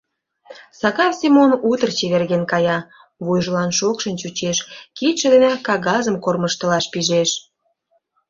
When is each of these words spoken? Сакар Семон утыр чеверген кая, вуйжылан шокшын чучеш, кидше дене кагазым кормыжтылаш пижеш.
Сакар 0.79 1.11
Семон 1.19 1.51
утыр 1.71 1.89
чеверген 1.97 2.43
кая, 2.51 2.77
вуйжылан 3.25 3.69
шокшын 3.77 4.15
чучеш, 4.21 4.57
кидше 4.97 5.27
дене 5.33 5.51
кагазым 5.67 6.15
кормыжтылаш 6.23 6.85
пижеш. 6.93 7.31